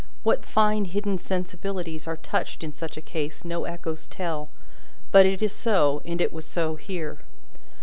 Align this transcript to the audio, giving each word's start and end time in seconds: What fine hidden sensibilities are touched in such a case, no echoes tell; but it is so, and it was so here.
What 0.23 0.43
fine 0.43 0.85
hidden 0.85 1.19
sensibilities 1.19 2.07
are 2.07 2.17
touched 2.17 2.63
in 2.63 2.73
such 2.73 2.97
a 2.97 3.01
case, 3.03 3.45
no 3.45 3.65
echoes 3.65 4.07
tell; 4.07 4.49
but 5.11 5.27
it 5.27 5.43
is 5.43 5.53
so, 5.53 6.01
and 6.05 6.19
it 6.19 6.33
was 6.33 6.43
so 6.47 6.75
here. 6.75 7.19